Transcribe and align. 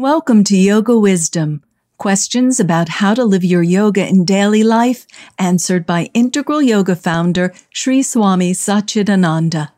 Welcome 0.00 0.44
to 0.44 0.56
Yoga 0.56 0.98
Wisdom. 0.98 1.62
Questions 1.98 2.58
about 2.58 2.88
how 2.88 3.12
to 3.12 3.22
live 3.22 3.44
your 3.44 3.62
yoga 3.62 4.08
in 4.08 4.24
daily 4.24 4.64
life 4.64 5.06
answered 5.38 5.84
by 5.84 6.08
Integral 6.14 6.62
Yoga 6.62 6.96
founder 6.96 7.52
Sri 7.68 8.02
Swami 8.02 8.52
Satchidananda. 8.54 9.72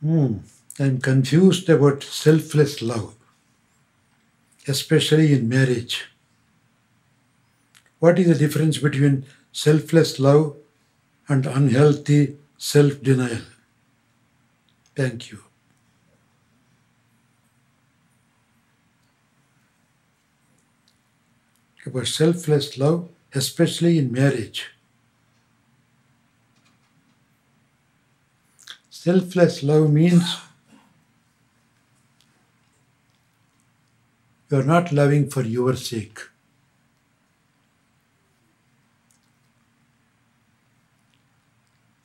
Hmm. 0.00 0.38
I'm 0.78 0.98
confused 0.98 1.68
about 1.68 2.02
selfless 2.02 2.80
love, 2.80 3.14
especially 4.66 5.32
in 5.32 5.48
marriage. 5.48 6.06
What 7.98 8.18
is 8.18 8.28
the 8.28 8.34
difference 8.34 8.78
between 8.78 9.26
selfless 9.52 10.18
love 10.18 10.56
and 11.28 11.46
unhealthy 11.46 12.36
self 12.58 13.02
denial? 13.02 13.42
Thank 14.96 15.30
you. 15.30 15.42
About 21.86 22.06
selfless 22.06 22.76
love, 22.78 23.08
especially 23.34 23.98
in 23.98 24.12
marriage. 24.12 24.66
Selfless 28.90 29.62
love 29.62 29.90
means 29.90 30.36
you 34.50 34.58
are 34.58 34.64
not 34.64 34.92
loving 34.92 35.30
for 35.30 35.42
your 35.42 35.76
sake. 35.76 36.18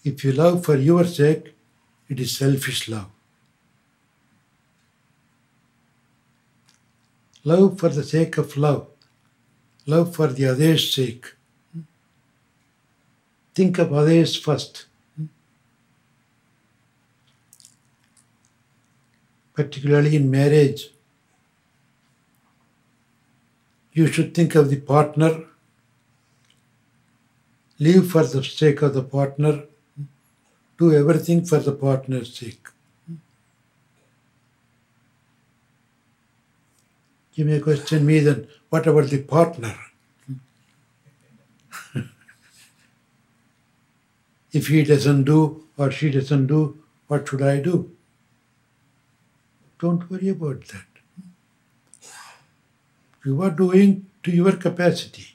If 0.03 0.23
you 0.23 0.31
love 0.31 0.63
for 0.63 0.77
your 0.77 1.05
sake, 1.05 1.53
it 2.07 2.19
is 2.19 2.37
selfish 2.37 2.87
love. 2.87 3.09
Love 7.43 7.79
for 7.79 7.89
the 7.89 8.03
sake 8.03 8.37
of 8.37 8.55
love, 8.57 8.87
love 9.85 10.15
for 10.15 10.27
the 10.27 10.45
other's 10.47 10.93
sake. 10.93 11.33
Think 13.55 13.79
of 13.79 13.93
others 13.93 14.35
first. 14.35 14.85
particularly 19.55 20.17
in 20.17 20.29
marriage, 20.29 20.89
you 23.95 24.05
should 24.07 24.35
think 24.35 24.55
of 24.55 24.69
the 24.69 24.79
partner, 24.79 25.45
live 27.79 28.11
for 28.11 28.23
the 28.23 28.43
sake 28.43 28.81
of 28.81 28.93
the 28.93 29.01
partner, 29.01 29.63
do 30.77 30.93
everything 30.93 31.45
for 31.45 31.59
the 31.59 31.71
partner's 31.71 32.35
sake. 32.37 32.67
You 37.35 37.45
may 37.45 37.61
question 37.61 38.05
me 38.05 38.19
then, 38.19 38.49
what 38.69 38.85
about 38.85 39.07
the 39.07 39.21
partner? 39.23 39.73
if 44.51 44.67
he 44.67 44.83
doesn't 44.83 45.23
do 45.23 45.63
or 45.77 45.89
she 45.91 46.11
doesn't 46.11 46.47
do, 46.47 46.77
what 47.07 47.29
should 47.29 47.41
I 47.41 47.61
do? 47.61 47.91
Don't 49.79 50.09
worry 50.11 50.29
about 50.29 50.65
that. 50.67 50.84
You 53.25 53.41
are 53.41 53.49
doing 53.49 54.05
to 54.23 54.31
your 54.31 54.51
capacity. 54.53 55.25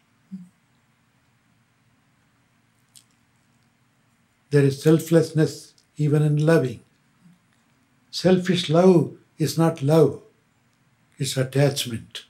There 4.51 4.65
is 4.65 4.83
selflessness 4.83 5.75
even 5.97 6.23
in 6.23 6.45
loving. 6.47 6.81
Selfish 8.11 8.71
love 8.71 9.13
is 9.39 9.59
not 9.59 9.83
love, 9.83 10.23
it's 11.19 11.37
attachment. 11.37 12.25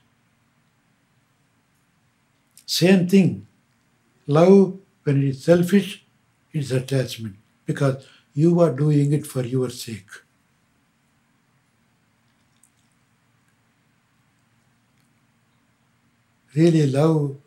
Same 2.65 3.07
thing. 3.07 3.47
Love, 4.27 4.77
when 5.03 5.21
it 5.21 5.29
is 5.29 5.43
selfish, 5.43 6.03
it 6.53 6.59
is 6.59 6.71
attachment 6.71 7.35
because 7.65 8.05
you 8.33 8.59
are 8.59 8.71
doing 8.71 9.13
it 9.13 9.27
for 9.27 9.43
your 9.43 9.69
sake. 9.69 10.09
Really 16.55 16.87
love 16.87 17.37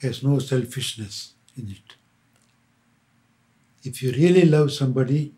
has 0.00 0.22
no 0.22 0.38
selfishness 0.38 1.32
in 1.56 1.70
it. 1.70 1.94
If 3.82 4.02
you 4.02 4.12
really 4.12 4.44
love 4.44 4.72
somebody, 4.72 5.32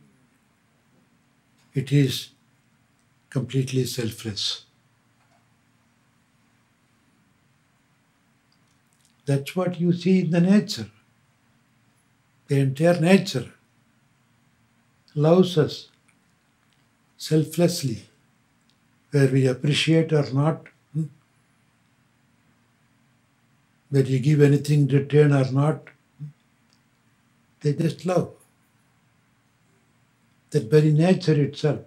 it 1.75 1.93
is 1.93 2.31
completely 3.31 3.85
selfless. 3.85 4.65
That's 9.25 9.57
what 9.57 9.81
you 9.81 9.93
see 9.93 10.21
in 10.21 10.31
the 10.31 10.41
nature. 10.41 10.91
The 12.49 12.61
entire 12.61 13.01
nature 13.01 13.53
loves 15.15 15.59
us 15.59 15.89
selflessly 17.17 18.05
where 19.17 19.29
we 19.29 19.47
appreciate 19.47 20.13
or 20.13 20.31
not, 20.33 20.67
hmm? 20.93 21.05
whether 23.89 24.11
you 24.11 24.19
give 24.19 24.43
anything 24.43 24.81
in 24.81 24.97
return 24.99 25.33
or 25.33 25.51
not, 25.51 25.89
hmm? 26.19 26.27
they 27.63 27.73
just 27.73 28.05
love. 28.05 28.33
That 30.51 30.71
very 30.71 30.93
nature 30.93 31.41
itself, 31.41 31.81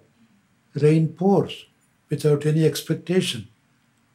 rain 0.74 1.08
pours 1.08 1.66
without 2.08 2.46
any 2.46 2.64
expectation, 2.64 3.46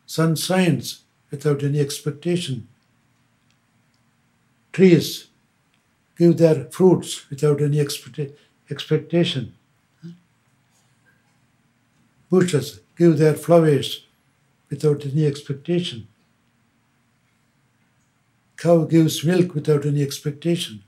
sun 0.05 0.35
shines 0.35 1.03
without 1.31 1.63
any 1.63 1.79
expectation, 1.79 2.67
trees 4.73 5.27
give 6.17 6.37
their 6.37 6.65
fruits 6.65 7.29
without 7.29 7.61
any 7.61 7.79
expect- 7.79 8.37
expectation, 8.69 9.53
bushes 12.29 12.81
give 12.95 13.17
their 13.17 13.33
flowers 13.33 14.05
without 14.69 15.05
any 15.05 15.25
expectation. 15.25 16.07
Cow 18.57 18.85
gives 18.85 19.23
milk 19.23 19.53
without 19.53 19.85
any 19.85 20.01
expectation. 20.01 20.83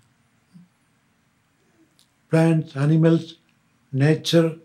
Plants, 2.30 2.76
animals, 2.76 3.36
nature. 3.92 4.56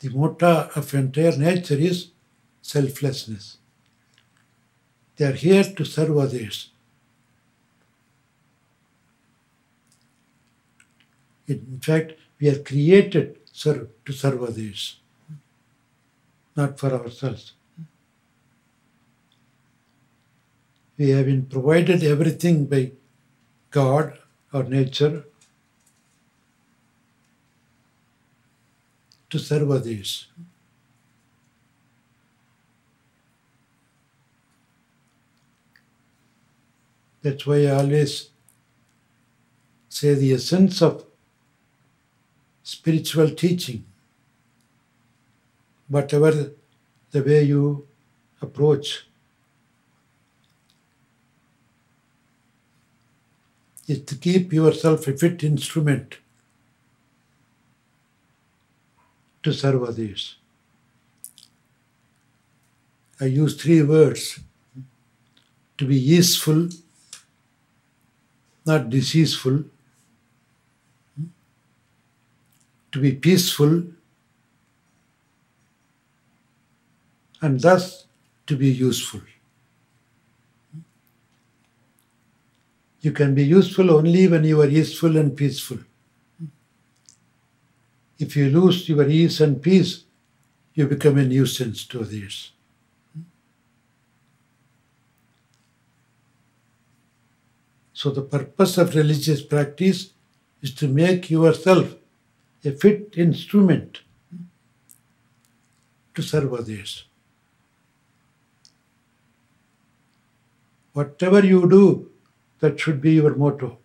The 0.00 0.10
motto 0.10 0.70
of 0.76 0.94
entire 0.94 1.36
nature 1.36 1.74
is 1.74 2.08
selflessness. 2.62 3.58
They 5.16 5.24
are 5.24 5.32
here 5.32 5.64
to 5.64 5.84
serve 5.84 6.16
others. 6.16 6.70
In 11.48 11.80
fact, 11.82 12.12
we 12.40 12.48
are 12.48 12.58
created 12.62 13.38
serve, 13.52 13.88
to 14.04 14.12
serve 14.12 14.42
others, 14.42 15.00
not 16.56 16.78
for 16.78 16.92
ourselves. 16.92 17.54
We 20.96 21.10
have 21.10 21.26
been 21.26 21.46
provided 21.46 22.02
everything 22.02 22.66
by 22.66 22.92
God 23.70 24.18
or 24.52 24.64
nature 24.64 25.24
to 29.30 29.38
serve 29.38 29.70
others. 29.70 30.28
That's 37.22 37.46
why 37.46 37.66
I 37.66 37.70
always 37.72 38.30
say 39.88 40.14
the 40.14 40.32
essence 40.34 40.80
of 40.80 41.07
spiritual 42.68 43.30
teaching, 43.30 43.82
whatever 45.88 46.30
the 47.12 47.22
way 47.22 47.42
you 47.42 47.86
approach, 48.42 49.06
is 53.86 54.02
to 54.04 54.14
keep 54.16 54.52
yourself 54.52 55.08
a 55.08 55.16
fit 55.16 55.42
instrument 55.44 56.18
to 59.42 59.54
serve 59.54 59.82
others. 59.84 60.36
I 63.18 63.24
use 63.24 63.56
three 63.62 63.80
words 63.80 64.40
to 65.78 65.86
be 65.86 65.98
useful, 65.98 66.68
not 68.66 68.90
deceaseful, 68.90 69.64
to 72.92 73.00
be 73.00 73.12
peaceful 73.12 73.82
and 77.40 77.60
thus 77.60 78.06
to 78.46 78.56
be 78.56 78.68
useful. 78.68 79.20
You 83.00 83.12
can 83.12 83.34
be 83.34 83.44
useful 83.44 83.90
only 83.90 84.26
when 84.26 84.44
you 84.44 84.60
are 84.60 84.68
easeful 84.68 85.16
and 85.16 85.36
peaceful. 85.36 85.78
If 88.18 88.36
you 88.36 88.50
lose 88.50 88.88
your 88.88 89.08
ease 89.08 89.40
and 89.40 89.62
peace, 89.62 90.04
you 90.74 90.86
become 90.86 91.18
a 91.18 91.24
nuisance 91.24 91.84
to 91.86 92.00
others. 92.00 92.52
So, 97.92 98.10
the 98.10 98.22
purpose 98.22 98.78
of 98.78 98.94
religious 98.94 99.42
practice 99.42 100.10
is 100.62 100.72
to 100.74 100.88
make 100.88 101.30
yourself 101.30 101.94
a 102.64 102.72
fit 102.72 103.14
instrument 103.16 104.00
to 106.14 106.22
serve 106.22 106.52
others. 106.52 107.04
Whatever 110.92 111.44
you 111.46 111.68
do, 111.70 112.10
that 112.60 112.80
should 112.80 113.00
be 113.00 113.12
your 113.12 113.34
motto. 113.36 113.78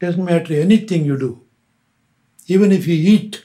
Doesn't 0.00 0.24
matter 0.24 0.54
anything 0.54 1.04
you 1.04 1.18
do. 1.18 1.42
Even 2.46 2.72
if 2.72 2.86
you 2.86 2.94
eat, 2.94 3.44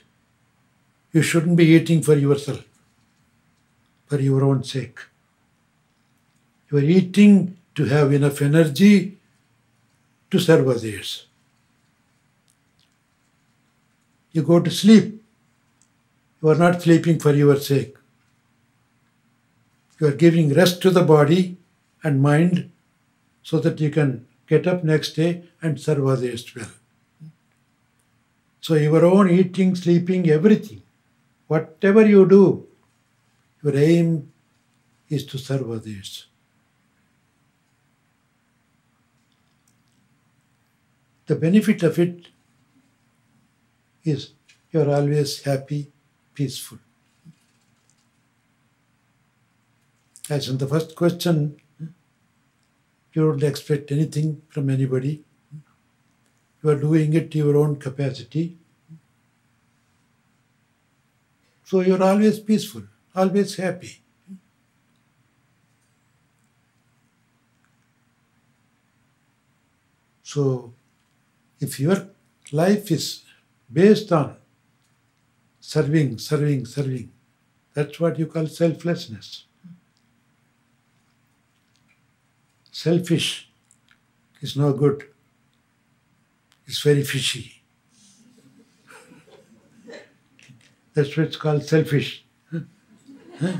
you 1.11 1.21
shouldn't 1.21 1.57
be 1.57 1.65
eating 1.65 2.01
for 2.01 2.15
yourself, 2.15 2.63
for 4.05 4.19
your 4.19 4.43
own 4.43 4.63
sake. 4.63 4.99
You 6.69 6.77
are 6.77 6.83
eating 6.83 7.57
to 7.75 7.85
have 7.85 8.13
enough 8.13 8.41
energy 8.41 9.17
to 10.29 10.39
serve 10.39 10.69
others. 10.69 11.25
You 14.31 14.43
go 14.43 14.59
to 14.59 14.71
sleep, 14.71 15.23
you 16.41 16.49
are 16.49 16.55
not 16.55 16.81
sleeping 16.81 17.19
for 17.19 17.33
your 17.33 17.57
sake. 17.57 17.95
You 19.99 20.07
are 20.07 20.15
giving 20.15 20.53
rest 20.53 20.81
to 20.81 20.89
the 20.89 21.03
body 21.03 21.57
and 22.03 22.21
mind 22.21 22.71
so 23.43 23.59
that 23.59 23.79
you 23.79 23.91
can 23.91 24.25
get 24.47 24.67
up 24.67 24.83
next 24.83 25.13
day 25.13 25.43
and 25.61 25.79
serve 25.79 26.07
others 26.07 26.55
well. 26.55 26.71
So, 28.61 28.75
your 28.75 29.05
own 29.05 29.29
eating, 29.29 29.75
sleeping, 29.75 30.29
everything, 30.29 30.81
whatever 31.47 32.05
you 32.05 32.27
do, 32.27 32.67
your 33.63 33.75
aim 33.75 34.31
is 35.09 35.25
to 35.27 35.37
serve 35.37 35.69
others. 35.69 36.25
The 41.27 41.35
benefit 41.35 41.83
of 41.83 41.97
it 41.97 42.27
is 44.03 44.33
you 44.71 44.81
are 44.81 44.89
always 44.89 45.41
happy, 45.43 45.91
peaceful. 46.33 46.79
As 50.29 50.47
in 50.47 50.57
the 50.57 50.67
first 50.67 50.95
question, 50.95 51.57
you 53.13 53.27
don't 53.27 53.43
expect 53.43 53.91
anything 53.91 54.41
from 54.49 54.69
anybody. 54.69 55.23
You 56.63 56.69
are 56.69 56.79
doing 56.79 57.13
it 57.13 57.31
to 57.31 57.37
your 57.37 57.57
own 57.57 57.75
capacity. 57.77 58.57
So 61.65 61.81
you're 61.81 62.03
always 62.03 62.39
peaceful, 62.39 62.83
always 63.15 63.55
happy. 63.55 64.01
So, 70.23 70.73
if 71.59 71.77
your 71.77 72.07
life 72.53 72.89
is 72.89 73.23
based 73.71 74.11
on 74.11 74.35
serving, 75.59 76.17
serving, 76.17 76.65
serving, 76.65 77.11
that's 77.73 77.99
what 77.99 78.19
you 78.19 78.25
call 78.25 78.47
selflessness. 78.47 79.45
Selfish 82.71 83.49
is 84.41 84.57
no 84.57 84.73
good. 84.73 85.03
It's 86.65 86.81
very 86.81 87.03
fishy. 87.03 87.61
That's 90.93 91.15
what 91.15 91.27
it's 91.27 91.37
called 91.37 91.63
selfish. 91.63 92.25
Huh? 93.39 93.57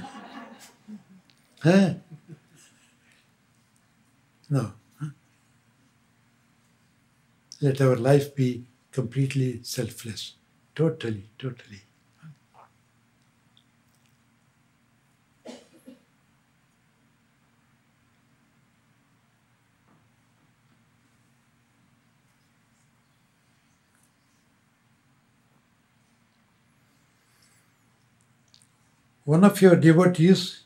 Huh? 1.61 1.93
No. 4.49 4.73
Huh? 4.99 5.07
Let 7.61 7.79
our 7.81 7.95
life 7.95 8.35
be 8.35 8.65
completely 8.91 9.59
selfless. 9.63 10.35
Totally, 10.75 11.25
totally. 11.37 11.81
One 29.25 29.43
of 29.43 29.61
your 29.61 29.75
devotees 29.75 30.61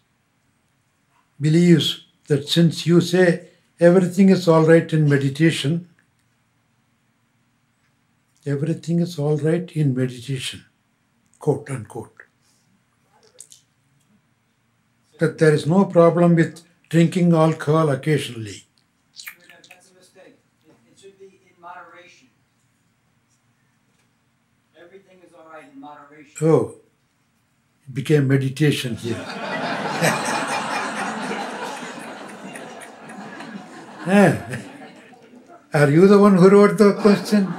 believes 1.39 2.06
that 2.27 2.48
since 2.50 2.86
you 2.86 3.00
say 3.01 3.48
everything 3.80 4.30
is 4.30 4.48
all 4.48 4.63
right 4.66 4.92
in 4.92 5.10
meditation, 5.10 5.88
everything 8.45 9.00
is 9.00 9.18
all 9.18 9.38
right 9.38 9.71
in 9.71 9.95
meditation, 9.95 10.65
quote 11.39 11.69
unquote. 11.69 12.12
That 15.19 15.38
there 15.38 15.53
is 15.53 15.65
no 15.65 15.86
problem 15.86 16.36
with 16.36 16.62
drinking 16.89 17.33
alcohol 17.33 17.89
occasionally. 17.89 18.63
That's 19.69 19.89
a 19.92 19.94
mistake. 19.95 20.39
It, 20.68 20.75
it 20.92 21.00
should 21.00 21.18
be 21.19 21.25
in 21.25 21.62
moderation. 21.62 22.27
Everything 24.80 25.18
is 25.25 25.33
all 25.33 25.50
right 25.51 25.71
in 25.74 25.80
moderation. 25.80 26.36
Oh, 26.41 26.75
it 27.88 27.94
became 27.94 28.27
meditation 28.27 28.95
here. 28.95 29.25
Eh, 34.07 34.38
Are 35.74 35.89
you 35.89 36.07
the 36.07 36.19
one 36.19 36.38
who 36.38 36.48
wrote 36.48 36.77
the 36.77 36.94
question? 36.94 37.51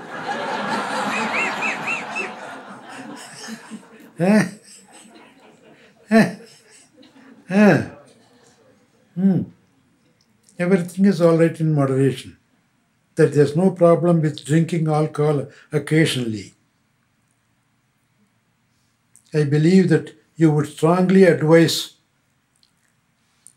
Eh? 4.18 4.48
Eh? 6.10 6.36
Eh? 7.50 7.88
Hmm. 9.14 9.42
Everything 10.58 11.04
is 11.04 11.20
all 11.20 11.36
right 11.36 11.60
in 11.60 11.74
moderation. 11.74 12.38
That 13.16 13.34
there's 13.34 13.56
no 13.56 13.70
problem 13.70 14.22
with 14.22 14.44
drinking 14.44 14.88
alcohol 14.88 15.48
occasionally. 15.72 16.54
I 19.34 19.44
believe 19.44 19.88
that 19.90 20.14
you 20.36 20.50
would 20.50 20.66
strongly 20.66 21.24
advise 21.24 21.94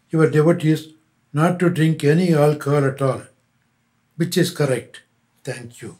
your 0.10 0.30
devotees 0.30 0.88
not 1.32 1.60
to 1.60 1.70
drink 1.70 2.04
any 2.04 2.34
alcohol 2.34 2.86
at 2.86 3.02
all, 3.02 3.22
which 4.18 4.38
is 4.38 4.52
correct. 4.52 5.04
Thank 5.44 5.82
you. 5.82 5.98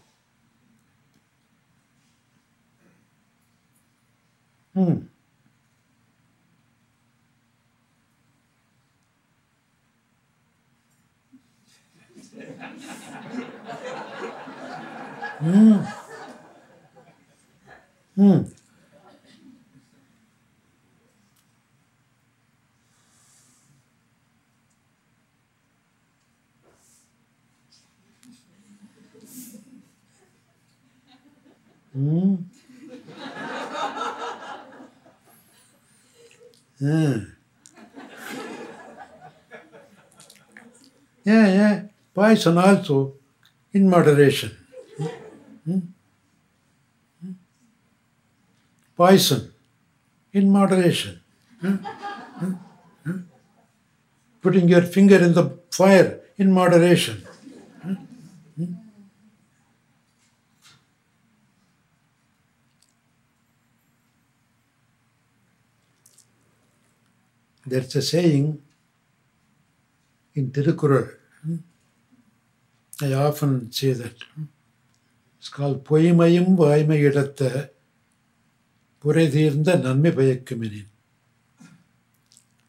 Hmm. 4.80 5.10
Hmm. 15.40 15.84
Hmm. 18.16 18.44
Hmm. 31.94 32.49
Yeah. 36.80 37.20
Yeah, 41.24 41.48
yeah. 41.48 41.82
Poison 42.14 42.58
also 42.58 43.14
in 43.74 43.90
moderation. 43.90 44.52
Hmm? 45.66 45.80
Hmm? 47.22 47.32
Poison 48.96 49.54
in 50.34 50.50
moderation. 50.50 51.20
Hmm? 51.62 51.76
Hmm? 51.76 52.54
Hmm? 53.04 53.20
Putting 54.42 54.70
your 54.70 54.82
finger 54.82 55.18
in 55.18 55.34
the 55.34 55.60
fire 55.72 56.20
in 56.38 56.52
moderation. 56.52 57.26
There's 67.69 67.95
a 67.97 68.03
saying 68.03 68.63
in 70.35 70.51
Tirukural. 70.51 71.09
I 73.03 73.13
often 73.13 73.73
say 73.73 73.93
that. 73.93 74.17
It's 75.39 75.51
called 75.57 75.79
பொய்மையும் 75.89 76.53
வாய்மை 76.61 76.99
இடத்த 77.09 77.43
புரை 79.03 79.25
தீர்ந்த 79.35 79.71
நன்மை 79.87 80.11
பயக்குமெனின் 80.19 80.91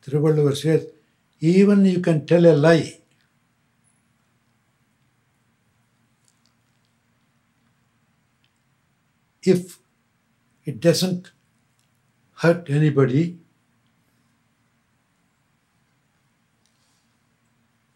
Tiruvalluvar 0.05 0.55
says, 0.55 0.85
even 1.39 1.83
you 1.85 1.99
can 1.99 2.27
tell 2.27 2.45
a 2.45 2.53
lie. 2.55 2.99
If 9.41 9.79
it 10.63 10.79
doesn't 10.79 11.31
hurt 12.41 12.69
anybody, 12.69 13.39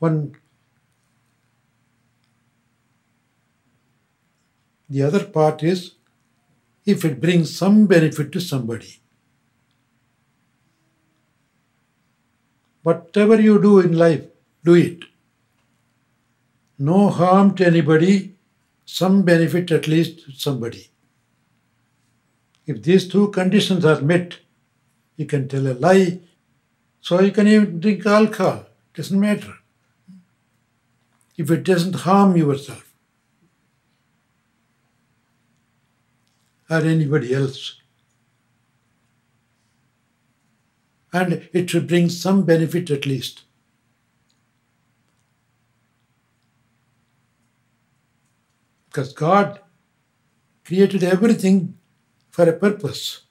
one 0.05 0.19
the 4.89 5.03
other 5.03 5.25
part 5.37 5.63
is 5.63 5.93
if 6.85 7.05
it 7.05 7.21
brings 7.21 7.55
some 7.57 7.87
benefit 7.87 8.31
to 8.33 8.41
somebody. 8.41 9.01
Whatever 12.83 13.41
you 13.41 13.61
do 13.61 13.81
in 13.81 13.97
life, 13.97 14.25
do 14.63 14.75
it. 14.75 15.05
No 16.79 17.09
harm 17.09 17.55
to 17.57 17.67
anybody, 17.67 18.37
some 18.85 19.23
benefit 19.23 19.71
at 19.71 19.89
least 19.89 20.27
to 20.27 20.33
somebody. 20.33 20.91
If 22.67 22.83
these 22.83 23.09
two 23.09 23.29
conditions 23.29 23.85
are 23.85 24.01
met, 24.03 24.39
you 25.17 25.27
can 25.27 25.49
tell 25.49 25.67
a 25.67 25.75
lie, 25.75 26.21
so 27.01 27.21
you 27.21 27.33
can 27.33 27.49
even 27.49 27.81
drink 27.81 28.05
alcohol, 28.07 28.67
It 28.93 28.97
doesn't 28.97 29.21
matter. 29.21 29.55
If 31.37 31.50
it 31.50 31.64
doesn't 31.64 31.95
harm 31.95 32.37
yourself 32.37 32.93
or 36.71 36.79
anybody 36.79 37.35
else. 37.35 37.81
and 41.14 41.49
it 41.53 41.71
should 41.71 41.87
bring 41.87 42.09
some 42.11 42.45
benefit 42.45 42.91
at 42.91 43.07
least. 43.07 43.43
Because 48.88 49.12
God 49.12 49.61
created 50.64 51.05
everything 51.05 51.79
for 52.31 52.49
a 52.49 52.53
purpose. 52.53 53.23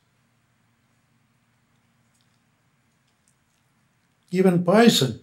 Even 4.31 4.63
poison. 4.63 5.19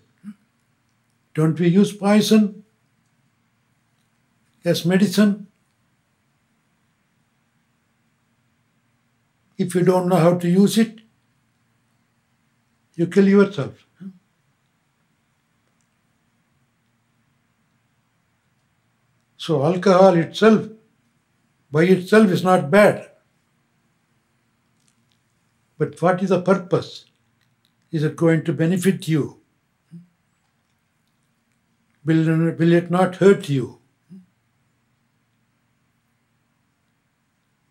Don't 1.34 1.58
we 1.58 1.68
use 1.68 1.94
poison 1.94 2.62
as 4.64 4.84
medicine? 4.84 5.46
If 9.58 9.74
you 9.74 9.82
don't 9.82 10.08
know 10.08 10.16
how 10.16 10.36
to 10.38 10.48
use 10.48 10.78
it, 10.78 11.00
you 12.94 13.06
kill 13.06 13.28
yourself. 13.28 13.86
So, 19.36 19.64
alcohol 19.64 20.16
itself, 20.16 20.68
by 21.70 21.84
itself, 21.84 22.30
is 22.30 22.44
not 22.44 22.70
bad. 22.70 23.10
But 25.78 26.00
what 26.02 26.22
is 26.22 26.28
the 26.28 26.42
purpose? 26.42 27.06
Is 27.90 28.02
it 28.04 28.16
going 28.16 28.44
to 28.44 28.52
benefit 28.52 29.08
you? 29.08 29.40
Will, 32.04 32.72
it 32.72 32.90
not 32.90 33.16
hurt 33.16 33.48
you? 33.48 33.79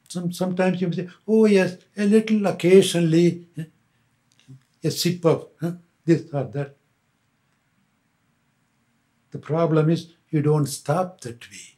Some, 0.09 0.33
sometimes 0.33 0.81
you 0.81 0.91
say, 0.91 1.07
oh, 1.27 1.45
yes, 1.45 1.77
a 1.95 2.05
little 2.05 2.47
occasionally 2.47 3.47
a 4.83 4.91
sip 4.91 5.23
of 5.23 5.49
huh, 5.61 5.73
this 6.03 6.23
or 6.33 6.45
that. 6.45 6.75
The 9.31 9.37
problem 9.37 9.89
is 9.91 10.13
you 10.31 10.41
don't 10.41 10.65
stop 10.65 11.21
that 11.21 11.49
way. 11.49 11.77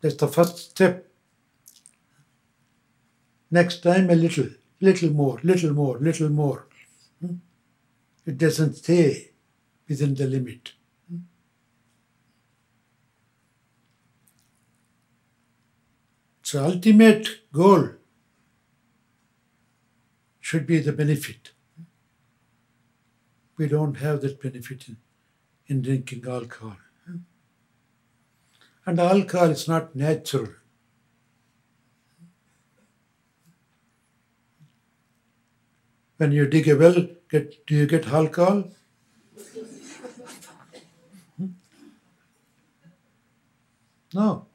That's 0.00 0.16
the 0.16 0.26
first 0.26 0.58
step. 0.70 1.08
Next 3.50 3.84
time 3.84 4.10
a 4.10 4.16
little, 4.16 4.48
little 4.80 5.10
more, 5.10 5.38
little 5.44 5.72
more, 5.72 5.98
little 5.98 6.28
more. 6.28 6.66
Hmm? 7.20 7.36
It 8.26 8.36
doesn't 8.36 8.74
stay 8.74 9.30
within 9.88 10.16
the 10.16 10.26
limit. 10.26 10.72
So 16.52 16.62
ultimate 16.62 17.28
goal 17.50 17.92
should 20.38 20.66
be 20.66 20.80
the 20.80 20.92
benefit. 20.92 21.52
We 23.56 23.68
don't 23.68 23.94
have 23.94 24.20
that 24.20 24.42
benefit 24.42 24.86
in, 24.86 24.98
in 25.66 25.80
drinking 25.80 26.26
alcohol. 26.28 26.76
And 28.84 29.00
alcohol 29.00 29.48
is 29.48 29.66
not 29.66 29.96
natural. 29.96 30.48
When 36.18 36.32
you 36.32 36.46
dig 36.46 36.68
a 36.68 36.76
well, 36.76 37.06
get, 37.30 37.66
do 37.66 37.74
you 37.74 37.86
get 37.86 38.08
alcohol? 38.08 38.64
Hmm? 41.38 41.46
No. 44.12 44.48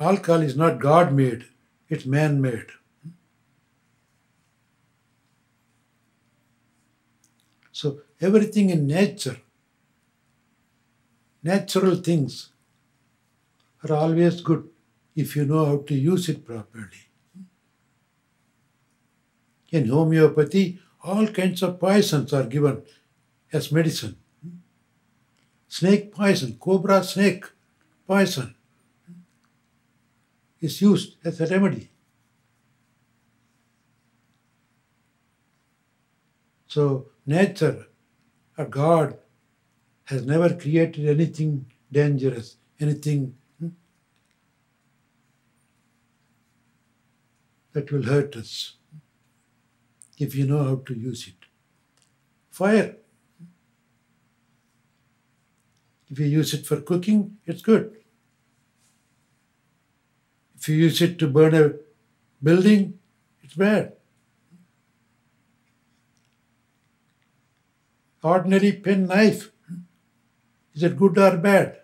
Alcohol 0.00 0.42
is 0.42 0.56
not 0.56 0.78
God 0.78 1.12
made, 1.12 1.46
it's 1.88 2.06
man 2.06 2.40
made. 2.40 2.66
So, 7.72 8.00
everything 8.20 8.70
in 8.70 8.86
nature, 8.86 9.38
natural 11.42 11.96
things, 11.96 12.50
are 13.84 13.94
always 13.94 14.40
good 14.40 14.68
if 15.14 15.34
you 15.36 15.44
know 15.44 15.64
how 15.64 15.78
to 15.78 15.94
use 15.94 16.28
it 16.28 16.44
properly. 16.44 17.04
In 19.70 19.88
homeopathy, 19.88 20.80
all 21.02 21.26
kinds 21.28 21.62
of 21.62 21.78
poisons 21.78 22.32
are 22.32 22.44
given 22.44 22.82
as 23.52 23.70
medicine. 23.72 24.16
Snake 25.68 26.12
poison, 26.12 26.56
cobra 26.58 27.02
snake 27.04 27.44
poison 28.06 28.54
is 30.60 30.80
used 30.80 31.16
as 31.24 31.40
a 31.40 31.46
remedy. 31.46 31.90
So, 36.66 37.08
nature 37.26 37.86
or 38.56 38.66
God 38.66 39.18
has 40.04 40.26
never 40.26 40.54
created 40.54 41.08
anything 41.08 41.66
dangerous, 41.90 42.56
anything 42.80 43.34
hmm, 43.58 43.68
that 47.72 47.90
will 47.90 48.02
hurt 48.02 48.36
us 48.36 48.74
if 50.18 50.34
you 50.34 50.46
know 50.46 50.64
how 50.64 50.76
to 50.86 50.94
use 50.94 51.28
it. 51.28 51.46
Fire. 52.50 52.96
If 56.10 56.18
you 56.18 56.26
use 56.26 56.54
it 56.54 56.66
for 56.66 56.80
cooking, 56.80 57.38
it's 57.46 57.62
good. 57.62 57.96
If 60.58 60.68
you 60.68 60.76
use 60.76 61.00
it 61.00 61.18
to 61.20 61.28
burn 61.28 61.54
a 61.54 61.74
building, 62.42 62.98
it's 63.42 63.54
bad. 63.54 63.92
Ordinary 68.22 68.72
pen 68.72 69.06
knife, 69.06 69.52
is 70.74 70.82
it 70.82 70.98
good 70.98 71.16
or 71.16 71.36
bad? 71.36 71.78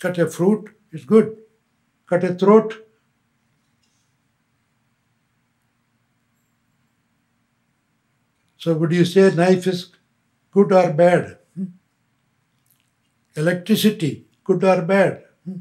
Cut 0.00 0.18
a 0.18 0.26
fruit, 0.28 0.70
it's 0.90 1.04
good. 1.04 1.36
Cut 2.06 2.24
a 2.24 2.34
throat, 2.34 2.86
So 8.66 8.74
would 8.74 8.90
you 8.90 9.04
say 9.04 9.32
knife 9.32 9.68
is 9.68 9.92
good 10.50 10.72
or 10.72 10.92
bad? 10.92 11.38
Hmm? 11.54 11.66
Electricity, 13.36 14.26
good 14.42 14.64
or 14.64 14.82
bad? 14.82 15.22
Hmm? 15.44 15.58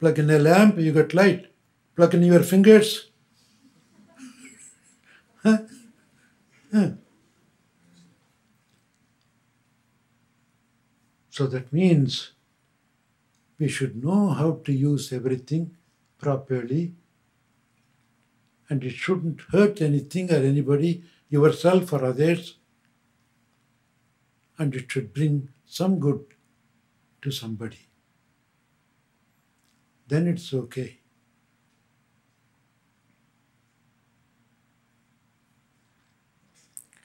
Plug 0.00 0.18
in 0.18 0.30
a 0.30 0.38
lamp, 0.38 0.78
you 0.78 0.92
get 0.92 1.14
light. 1.14 1.46
Plug 1.94 2.14
in 2.14 2.22
your 2.22 2.42
fingers. 2.42 3.10
Huh? 5.42 5.58
So 11.28 11.46
that 11.46 11.72
means 11.72 12.32
we 13.58 13.68
should 13.68 14.02
know 14.02 14.30
how 14.30 14.60
to 14.64 14.72
use 14.72 15.12
everything 15.12 15.76
properly 16.18 16.94
and 18.70 18.84
it 18.84 18.92
shouldn't 18.92 19.40
hurt 19.52 19.82
anything 19.82 20.30
or 20.30 20.36
anybody, 20.36 21.02
yourself 21.28 21.92
or 21.92 22.04
others, 22.04 22.56
and 24.58 24.74
it 24.74 24.90
should 24.90 25.12
bring 25.12 25.48
some 25.64 25.98
good 25.98 26.24
to 27.22 27.30
somebody. 27.30 27.89
Then 30.10 30.26
it's 30.26 30.52
okay. 30.52 30.98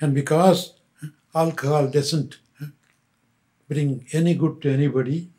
And 0.01 0.15
because 0.15 0.74
alcohol 1.35 1.88
doesn't 1.88 2.39
bring 3.69 4.07
any 4.12 4.33
good 4.33 4.59
to 4.63 4.74
anybody, 4.74 5.29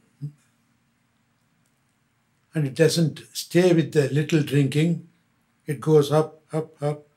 and 2.54 2.66
it 2.66 2.75
doesn't 2.75 3.23
stay 3.32 3.75
with 3.75 3.92
the 3.92 4.08
little 4.11 4.42
drinking, 4.42 5.08
it 5.66 5.80
goes 5.80 6.12
up, 6.12 6.42
up, 6.52 6.80
up. 6.80 7.08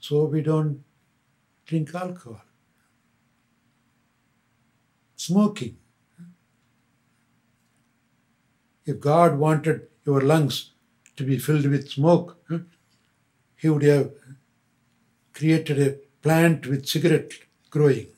So 0.00 0.24
we 0.24 0.42
don't 0.42 0.84
drink 1.64 1.94
alcohol. 1.94 2.42
Smoking. 5.16 5.78
If 8.84 9.00
God 9.00 9.38
wanted 9.38 9.88
your 10.04 10.20
lungs 10.20 10.70
to 11.16 11.24
be 11.24 11.38
filled 11.38 11.66
with 11.66 11.90
smoke, 11.90 12.36
He 13.56 13.68
would 13.68 13.82
have 13.82 14.10
created 15.32 15.80
a 15.80 15.98
plant 16.22 16.66
with 16.66 16.86
cigarette 16.86 17.32
growing. 17.70 18.08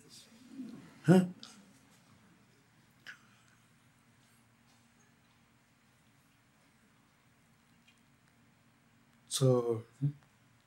So 9.29 9.83
hmm, 10.01 10.11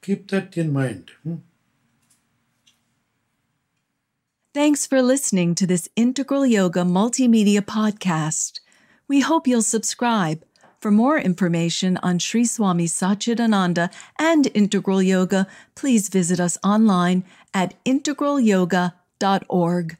keep 0.01 0.27
that 0.31 0.57
in 0.57 0.73
mind. 0.73 1.11
hmm? 1.23 1.35
Thanks 4.53 4.85
for 4.85 5.01
listening 5.01 5.55
to 5.55 5.65
this 5.65 5.87
Integral 5.95 6.45
Yoga 6.45 6.81
multimedia 6.81 7.61
podcast. 7.61 8.59
We 9.07 9.21
hope 9.21 9.47
you'll 9.47 9.61
subscribe. 9.61 10.43
For 10.81 10.91
more 10.91 11.17
information 11.17 11.97
on 12.03 12.19
Sri 12.19 12.43
Swami 12.45 12.87
Satchidananda 12.87 13.89
and 14.19 14.51
Integral 14.53 15.01
Yoga, 15.01 15.47
please 15.75 16.09
visit 16.09 16.39
us 16.39 16.57
online 16.63 17.23
at 17.53 17.73
integralyoga.org. 17.85 19.97